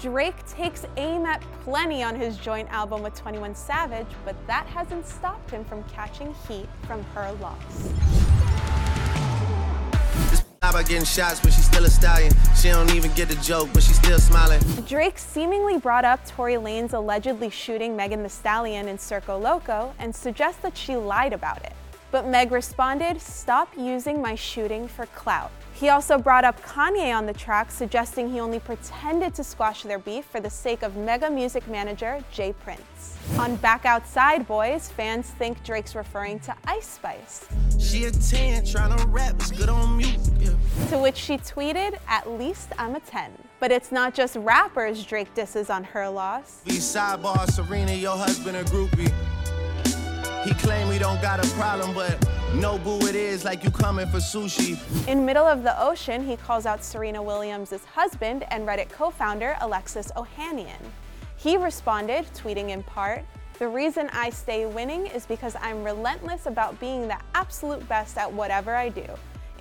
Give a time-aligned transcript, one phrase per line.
[0.00, 5.06] Drake takes aim at plenty on his joint album with 21 Savage, but that hasn't
[5.06, 7.88] stopped him from catching heat from her loss.
[10.58, 12.32] about getting shots, but she's still a stallion.
[12.56, 14.60] She don't even get the joke, but she's still smiling.
[14.86, 20.14] Drake seemingly brought up Tory Lanez allegedly shooting Megan Thee Stallion in Circo Loco and
[20.14, 21.72] suggests that she lied about it.
[22.12, 25.50] But Meg responded, Stop using my shooting for clout.
[25.72, 29.98] He also brought up Kanye on the track, suggesting he only pretended to squash their
[29.98, 32.52] beef for the sake of mega music manager J.
[32.52, 33.16] Prince.
[33.38, 37.46] On Back Outside Boys, fans think Drake's referring to Ice Spice.
[37.80, 40.20] She a 10, trying to rap, it's good on mute.
[40.38, 40.50] Yeah.
[40.90, 43.32] To which she tweeted, At least I'm a 10.
[43.58, 46.60] But it's not just rappers Drake disses on her loss.
[46.66, 49.10] Be sidebar, Serena, your husband a groupie.
[50.44, 52.18] He claim we don't got a problem, but
[52.54, 54.76] no boo it is like you coming for sushi.
[55.06, 60.10] In Middle of the Ocean, he calls out Serena Williams' husband and Reddit co-founder Alexis
[60.16, 60.82] Ohanian.
[61.36, 63.24] He responded, tweeting in part,
[63.60, 68.32] the reason I stay winning is because I'm relentless about being the absolute best at
[68.32, 69.06] whatever I do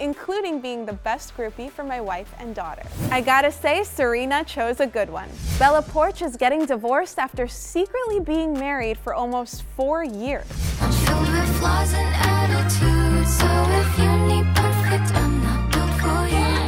[0.02, 2.84] including being the best groupie for my wife and daughter.
[3.12, 5.30] I gotta say, Serena chose a good one.
[5.60, 10.46] Bella Poarch is getting divorced after secretly being married for almost four years.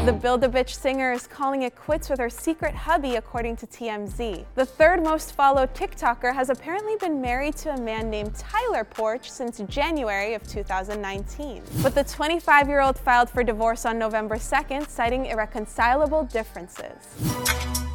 [0.05, 3.65] The Build a Bitch singer is calling it quits with her secret hubby, according to
[3.65, 4.43] TMZ.
[4.53, 9.29] The third most followed TikToker has apparently been married to a man named Tyler Poarch
[9.29, 11.63] since January of 2019.
[11.81, 17.92] But the 25 year old filed for divorce on November 2nd, citing irreconcilable differences.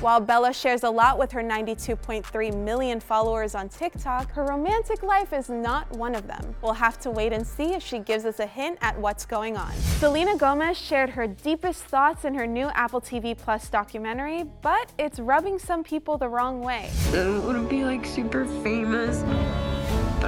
[0.00, 5.34] While Bella shares a lot with her 92.3 million followers on TikTok, her romantic life
[5.34, 6.54] is not one of them.
[6.62, 9.58] We'll have to wait and see if she gives us a hint at what's going
[9.58, 9.74] on.
[9.98, 15.20] Selena Gomez shared her deepest thoughts in her new Apple TV Plus documentary, but it's
[15.20, 16.90] rubbing some people the wrong way.
[17.12, 19.22] I want to be like super famous.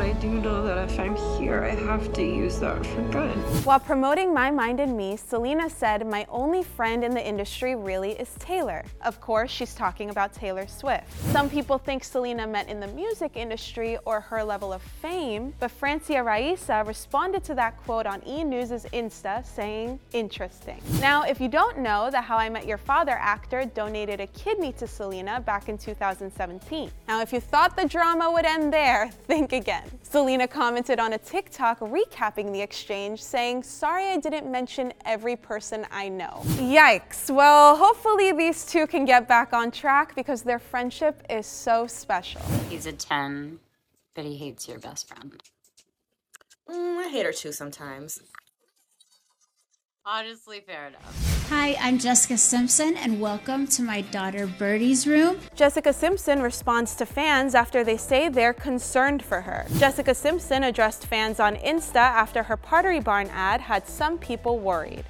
[0.03, 3.37] I do know that if I'm here, I have to use that for good.
[3.65, 8.11] While promoting My Mind and Me, Selena said, My only friend in the industry really
[8.11, 8.83] is Taylor.
[9.03, 11.05] Of course, she's talking about Taylor Swift.
[11.31, 15.71] Some people think Selena meant in the music industry or her level of fame, but
[15.71, 18.43] Francia Raisa responded to that quote on E!
[18.43, 20.83] News' Insta saying, Interesting.
[21.01, 24.73] Now, if you don't know, the How I Met Your Father actor donated a kidney
[24.73, 26.91] to Selena back in 2017.
[27.07, 29.92] Now, if you thought the drama would end there, think again.
[30.03, 35.87] Selena commented on a TikTok recapping the exchange, saying, Sorry I didn't mention every person
[35.91, 36.43] I know.
[36.57, 37.35] Yikes.
[37.35, 42.43] Well, hopefully these two can get back on track because their friendship is so special.
[42.69, 43.59] He's a 10,
[44.15, 45.41] but he hates your best friend.
[46.69, 48.21] Mm, I hate her too sometimes.
[50.05, 51.47] Honestly, fair enough.
[51.49, 55.39] Hi, I'm Jessica Simpson, and welcome to my daughter Birdie's room.
[55.55, 59.65] Jessica Simpson responds to fans after they say they're concerned for her.
[59.79, 65.05] Jessica Simpson addressed fans on Insta after her Pottery Barn ad had some people worried.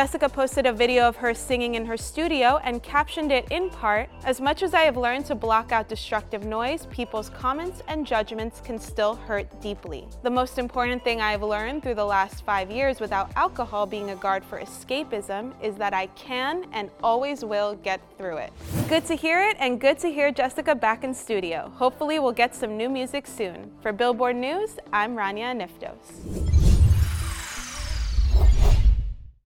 [0.00, 4.08] Jessica posted a video of her singing in her studio and captioned it in part
[4.24, 8.62] As much as I have learned to block out destructive noise, people's comments and judgments
[8.62, 10.08] can still hurt deeply.
[10.22, 14.08] The most important thing I have learned through the last five years without alcohol being
[14.08, 18.54] a guard for escapism is that I can and always will get through it.
[18.88, 21.70] Good to hear it and good to hear Jessica back in studio.
[21.76, 23.70] Hopefully, we'll get some new music soon.
[23.82, 26.59] For Billboard News, I'm Rania Aniftos.